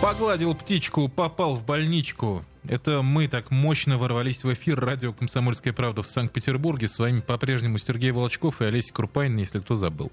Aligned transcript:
Погладил 0.00 0.54
птичку, 0.54 1.08
попал 1.08 1.54
в 1.54 1.66
больничку. 1.66 2.42
Это 2.66 3.02
мы 3.02 3.28
так 3.28 3.50
мощно 3.50 3.98
ворвались 3.98 4.44
в 4.44 4.52
эфир 4.52 4.80
радио 4.80 5.12
«Комсомольская 5.12 5.74
правда» 5.74 6.02
в 6.02 6.08
Санкт-Петербурге. 6.08 6.88
С 6.88 6.98
вами 6.98 7.20
по-прежнему 7.20 7.76
Сергей 7.76 8.10
Волочков 8.10 8.62
и 8.62 8.64
Олеся 8.64 8.94
Крупанин, 8.94 9.36
если 9.36 9.58
кто 9.58 9.74
забыл. 9.74 10.10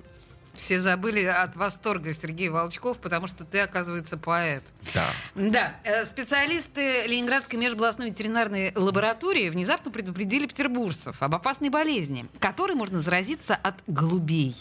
Все 0.58 0.80
забыли 0.80 1.24
от 1.24 1.56
восторга 1.56 2.14
Сергей 2.14 2.50
Волчков, 2.50 2.98
потому 2.98 3.28
что 3.28 3.46
ты, 3.46 3.60
оказывается, 3.60 4.18
поэт. 4.18 4.64
Да. 4.94 5.10
Да. 5.36 5.76
Э, 5.84 6.06
специалисты 6.06 7.06
Ленинградской 7.08 7.60
межобластной 7.60 8.10
ветеринарной 8.10 8.74
лаборатории 8.76 9.50
внезапно 9.50 9.92
предупредили 9.92 10.48
петербуржцев 10.48 11.22
об 11.22 11.36
опасной 11.36 11.70
болезни, 11.70 12.26
которой 12.40 12.76
можно 12.76 13.00
заразиться 13.00 13.56
от 13.56 13.76
голубей. 13.86 14.56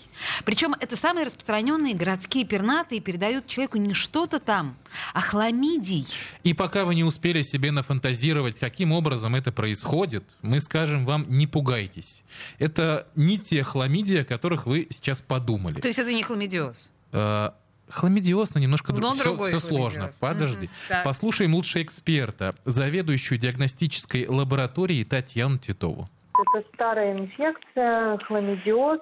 Причем 0.44 0.74
это 0.78 0.96
самые 0.96 1.26
распространенные 1.26 1.94
городские 1.94 2.44
пернатые 2.44 3.00
передают 3.00 3.46
человеку 3.46 3.78
не 3.78 3.94
что-то 3.94 4.38
там, 4.38 4.76
а 5.14 5.20
хламидий. 5.20 6.06
И 6.42 6.52
пока 6.52 6.84
вы 6.84 6.94
не 6.94 7.04
успели 7.04 7.42
себе 7.42 7.70
нафантазировать, 7.70 8.58
каким 8.58 8.92
образом 8.92 9.34
это 9.34 9.50
происходит, 9.50 10.36
мы 10.42 10.60
скажем 10.60 11.06
вам, 11.06 11.26
не 11.28 11.46
пугайтесь. 11.46 12.22
Это 12.58 13.06
не 13.16 13.38
те 13.38 13.62
хламидии, 13.62 14.18
о 14.18 14.24
которых 14.24 14.66
вы 14.66 14.88
сейчас 14.90 15.20
подумали. 15.20 15.80
То 15.86 15.88
есть 15.88 16.00
это 16.00 16.12
не 16.12 16.24
хламидиоз? 16.24 16.90
Э, 17.12 17.50
Хламидиоз, 17.88 18.56
но 18.56 18.60
немножко 18.60 18.92
Но 18.92 18.98
друг- 18.98 19.14
все, 19.14 19.36
все 19.46 19.60
сложно. 19.60 20.10
Подожди. 20.20 20.68
Так. 20.88 21.04
Послушаем 21.04 21.54
лучше 21.54 21.80
эксперта, 21.80 22.54
заведующую 22.64 23.38
диагностической 23.38 24.26
лабораторией 24.26 25.04
Татьяну 25.04 25.58
Титову. 25.58 26.08
Это 26.34 26.66
старая 26.74 27.16
инфекция, 27.16 28.18
хламидиоз, 28.26 28.98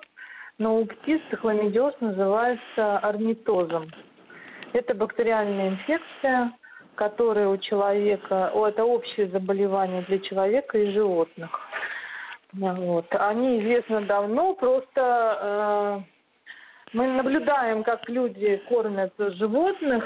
но 0.58 0.76
у 0.76 0.84
птиц 0.84 1.22
хламидиоз 1.40 1.94
называется 2.00 2.98
орнитозом. 2.98 3.90
Это 4.74 4.92
бактериальная 4.94 5.70
инфекция, 5.70 6.52
которая 6.96 7.48
у 7.48 7.56
человека, 7.56 8.50
о, 8.52 8.68
это 8.68 8.84
общее 8.84 9.30
заболевание 9.30 10.02
для 10.02 10.18
человека 10.18 10.76
и 10.76 10.92
животных. 10.92 11.48
Вот. 12.52 13.06
Они 13.14 13.60
известны 13.62 14.02
давно, 14.04 14.52
просто 14.54 16.04
э, 16.06 16.13
мы 16.94 17.08
наблюдаем, 17.08 17.82
как 17.82 18.08
люди 18.08 18.62
кормят 18.68 19.12
животных 19.18 20.04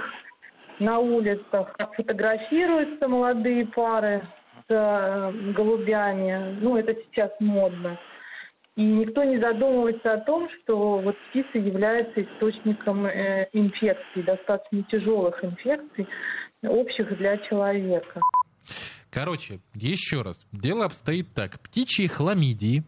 на 0.78 0.98
улицах, 0.98 1.72
как 1.76 1.94
фотографируются 1.94 3.06
молодые 3.08 3.66
пары 3.66 4.26
с 4.66 4.70
э, 4.70 5.52
голубями. 5.52 6.58
Ну, 6.60 6.76
это 6.76 6.94
сейчас 6.94 7.30
модно. 7.40 7.98
И 8.76 8.82
никто 8.82 9.24
не 9.24 9.38
задумывается 9.38 10.14
о 10.14 10.18
том, 10.18 10.48
что 10.50 10.98
вот 10.98 11.16
птица 11.28 11.58
является 11.58 12.22
источником 12.22 13.06
э, 13.06 13.48
инфекций, 13.52 14.22
достаточно 14.22 14.82
тяжелых 14.84 15.44
инфекций, 15.44 16.08
общих 16.62 17.16
для 17.18 17.36
человека. 17.38 18.20
Короче, 19.10 19.60
еще 19.74 20.22
раз. 20.22 20.46
Дело 20.52 20.84
обстоит 20.84 21.34
так. 21.34 21.60
Птичьи 21.60 22.06
хламидии, 22.06 22.84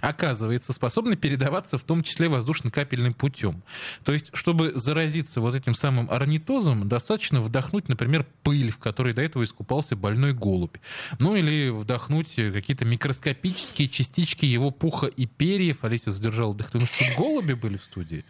оказывается, 0.00 0.72
способны 0.72 1.16
передаваться 1.16 1.78
в 1.78 1.82
том 1.82 2.02
числе 2.02 2.28
воздушно-капельным 2.28 3.14
путем. 3.14 3.62
То 4.04 4.12
есть, 4.12 4.30
чтобы 4.34 4.72
заразиться 4.74 5.40
вот 5.40 5.54
этим 5.54 5.74
самым 5.74 6.10
орнитозом, 6.10 6.88
достаточно 6.88 7.40
вдохнуть, 7.40 7.88
например, 7.88 8.26
пыль, 8.42 8.70
в 8.70 8.78
которой 8.78 9.12
до 9.14 9.22
этого 9.22 9.44
искупался 9.44 9.96
больной 9.96 10.32
голубь. 10.32 10.76
Ну 11.18 11.36
или 11.36 11.68
вдохнуть 11.70 12.34
какие-то 12.34 12.84
микроскопические 12.84 13.88
частички 13.88 14.44
его 14.44 14.70
пуха 14.70 15.06
и 15.06 15.26
перьев. 15.26 15.84
Олеся 15.84 16.10
задержала 16.10 16.54
дыхание. 16.54 16.86
Ну, 16.90 17.06
что, 17.06 17.16
голуби 17.16 17.52
были 17.54 17.76
в 17.76 17.84
студии? 17.84 18.24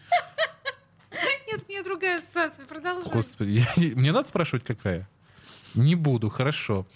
Нет, 1.46 1.62
у 1.66 1.70
меня 1.70 1.82
другая 1.82 2.18
ассоциация. 2.18 2.64
Продолжай. 2.66 3.10
Господи, 3.12 3.64
я- 3.76 3.96
мне 3.96 4.12
надо 4.12 4.28
спрашивать, 4.28 4.64
какая? 4.64 5.08
Не 5.74 5.94
буду, 5.94 6.28
хорошо. 6.28 6.86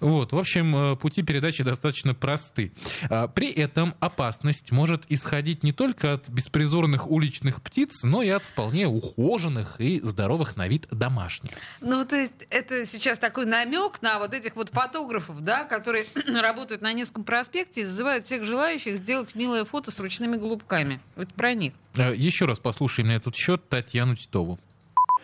Вот, 0.00 0.32
в 0.32 0.38
общем, 0.38 0.76
э, 0.76 0.96
пути 0.96 1.22
передачи 1.22 1.62
достаточно 1.62 2.14
просты. 2.14 2.72
А, 3.10 3.28
При 3.28 3.50
этом 3.50 3.94
опасность 4.00 4.72
может 4.72 5.04
исходить 5.08 5.62
не 5.62 5.72
только 5.72 6.14
от 6.14 6.28
беспризорных 6.28 7.10
уличных 7.10 7.62
птиц, 7.62 8.02
но 8.04 8.22
и 8.22 8.28
от 8.28 8.42
вполне 8.42 8.86
ухоженных 8.86 9.80
и 9.80 10.00
здоровых 10.00 10.56
на 10.56 10.68
вид 10.68 10.86
домашних. 10.90 11.50
Ну, 11.80 12.04
то 12.04 12.16
есть 12.16 12.32
это 12.50 12.86
сейчас 12.86 13.18
такой 13.18 13.46
намек 13.46 14.02
на 14.02 14.18
вот 14.18 14.34
этих 14.34 14.56
вот 14.56 14.70
фотографов, 14.70 15.40
да, 15.42 15.64
которые 15.64 16.06
работают 16.42 16.82
на 16.82 16.92
Невском 16.92 17.24
проспекте 17.24 17.82
и 17.82 17.84
зазывают 17.84 18.26
всех 18.26 18.44
желающих 18.44 18.96
сделать 18.96 19.34
милое 19.34 19.64
фото 19.64 19.90
с 19.90 19.98
ручными 20.00 20.36
голубками. 20.36 21.00
Вот 21.14 21.32
про 21.34 21.54
них. 21.54 21.72
Э, 21.96 22.14
Еще 22.14 22.44
раз 22.46 22.58
послушаем 22.58 23.08
на 23.08 23.12
этот 23.12 23.34
счет 23.36 23.68
Татьяну 23.68 24.16
Титову. 24.16 24.58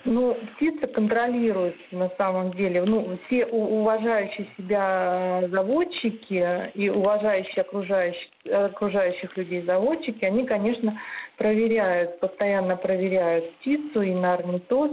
Ну, 0.04 0.34
птицы 0.56 0.71
контролируются 0.86 1.80
на 1.92 2.10
самом 2.18 2.52
деле. 2.52 2.82
Ну, 2.84 3.18
все 3.26 3.46
уважающие 3.46 4.46
себя 4.56 5.42
заводчики 5.48 6.70
и 6.74 6.88
уважающие 6.88 7.62
окружающих, 7.62 8.28
окружающих 8.50 9.36
людей 9.36 9.62
заводчики, 9.62 10.24
они, 10.24 10.46
конечно, 10.46 10.98
проверяют, 11.36 12.20
постоянно 12.20 12.76
проверяют 12.76 13.50
птицу 13.56 14.02
и 14.02 14.14
на. 14.14 14.36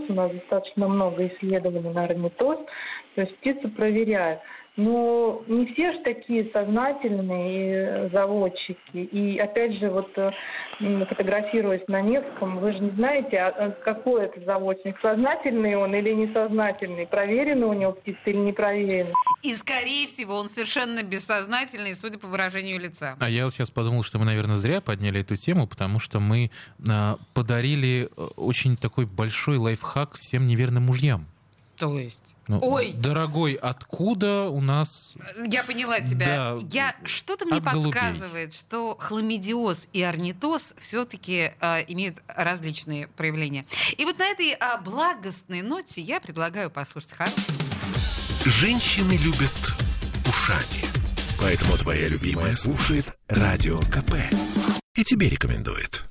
У 0.09 0.13
нас 0.13 0.31
достаточно 0.31 0.87
много 0.87 1.27
исследований 1.27 1.93
на 1.93 2.03
орнитоз. 2.03 2.57
То 3.15 3.21
есть 3.21 3.35
птицу 3.37 3.69
проверяют. 3.69 4.39
Но 4.75 5.43
не 5.47 5.65
все 5.73 5.91
же 5.93 5.99
такие 6.03 6.49
сознательные 6.53 7.73
э, 7.73 8.09
заводчики. 8.11 8.77
И 8.93 9.37
опять 9.37 9.77
же, 9.77 9.89
вот 9.89 10.09
э, 10.17 10.31
фотографируясь 11.09 11.85
на 11.87 12.01
Невском, 12.01 12.59
вы 12.59 12.71
же 12.73 12.79
не 12.79 12.91
знаете, 12.91 13.37
а- 13.37 13.49
а 13.49 13.71
какой 13.71 14.25
это 14.25 14.39
заводчик, 14.45 14.95
сознательный 15.01 15.75
он 15.75 15.93
или 15.95 16.13
несознательный, 16.13 17.05
проверенный 17.07 17.67
у 17.67 17.73
него 17.73 17.91
птица 17.93 18.19
или 18.25 18.37
не 18.37 18.53
проверенный. 18.53 19.13
И, 19.41 19.53
скорее 19.55 20.07
всего, 20.07 20.35
он 20.35 20.49
совершенно 20.49 21.03
бессознательный, 21.03 21.95
судя 21.95 22.17
по 22.17 22.27
выражению 22.27 22.79
лица. 22.79 23.15
А 23.19 23.29
я 23.29 23.45
вот 23.45 23.53
сейчас 23.53 23.69
подумал, 23.71 24.03
что 24.03 24.19
мы, 24.19 24.25
наверное, 24.25 24.57
зря 24.57 24.81
подняли 24.81 25.21
эту 25.21 25.35
тему, 25.35 25.67
потому 25.67 25.99
что 25.99 26.19
мы 26.19 26.51
а, 26.89 27.17
подарили 27.33 28.09
э, 28.15 28.27
очень 28.37 28.77
такой 28.77 29.05
большой 29.05 29.57
лайфхак 29.57 30.15
всем 30.17 30.47
неверным 30.47 30.83
мужьям. 30.83 31.25
То 31.79 31.97
есть... 31.97 32.35
Ну, 32.47 32.59
Ой. 32.61 32.91
Дорогой, 32.93 33.53
откуда 33.53 34.49
у 34.49 34.59
нас... 34.59 35.13
Я 35.47 35.63
поняла 35.63 36.01
тебя. 36.01 36.25
Да, 36.25 36.59
Я 36.71 36.95
что-то 37.05 37.45
мне 37.45 37.61
голубей. 37.61 37.93
подсказывает, 37.93 38.53
что 38.53 38.97
хламидиоз 38.99 39.87
и 39.93 40.01
орнитоз 40.01 40.73
все-таки 40.77 41.53
имеют 41.87 42.21
различные 42.27 43.07
проявления. 43.07 43.65
И 43.97 44.03
вот 44.03 44.19
на 44.19 44.25
этой 44.25 44.51
а, 44.53 44.79
благостной 44.81 45.61
ноте 45.61 46.01
я 46.01 46.19
предлагаю 46.19 46.69
послушать 46.69 47.13
хороший. 47.13 47.43
Женщины 48.45 49.13
любят 49.13 49.73
ушами. 50.27 50.83
Поэтому 51.39 51.77
твоя 51.77 52.09
любимая 52.09 52.53
слушает 52.55 53.05
Радио 53.29 53.79
КП. 53.79 54.15
И 54.95 55.03
тебе 55.05 55.29
рекомендует. 55.29 56.08